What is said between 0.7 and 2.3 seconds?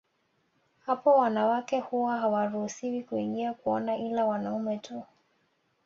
Hapo wanawake huwa